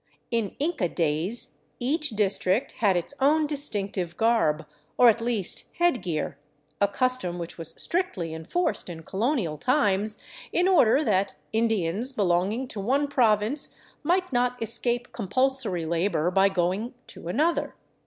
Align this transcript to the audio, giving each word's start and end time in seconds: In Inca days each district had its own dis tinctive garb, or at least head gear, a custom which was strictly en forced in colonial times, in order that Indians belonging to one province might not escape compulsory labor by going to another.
In 0.31 0.55
Inca 0.57 0.89
days 0.89 1.59
each 1.79 2.09
district 2.15 2.71
had 2.79 2.97
its 2.97 3.13
own 3.19 3.45
dis 3.45 3.69
tinctive 3.69 4.17
garb, 4.17 4.65
or 4.97 5.09
at 5.09 5.21
least 5.21 5.65
head 5.77 6.01
gear, 6.01 6.39
a 6.81 6.87
custom 6.87 7.37
which 7.37 7.59
was 7.59 7.75
strictly 7.79 8.33
en 8.33 8.45
forced 8.45 8.89
in 8.89 9.03
colonial 9.03 9.59
times, 9.59 10.19
in 10.51 10.67
order 10.67 11.03
that 11.03 11.35
Indians 11.53 12.13
belonging 12.13 12.67
to 12.69 12.79
one 12.79 13.07
province 13.09 13.75
might 14.01 14.33
not 14.33 14.59
escape 14.59 15.13
compulsory 15.13 15.85
labor 15.85 16.31
by 16.31 16.49
going 16.49 16.95
to 17.05 17.27
another. 17.27 17.75